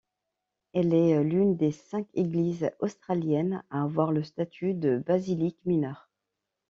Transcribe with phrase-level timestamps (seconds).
[0.73, 6.09] Elle est l'une des cinq églises australiennes à avoir le statut de basilique mineure.